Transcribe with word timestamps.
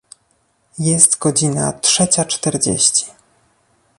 Jest 0.79 1.17
godzina 1.19 1.71
trzecia 1.73 2.25
czterdzieści. 2.25 3.05